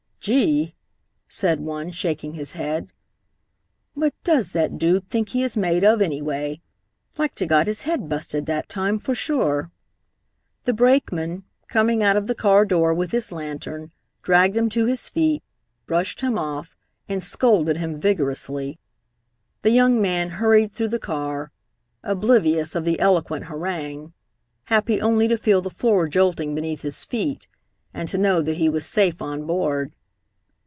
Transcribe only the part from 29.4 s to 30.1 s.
board.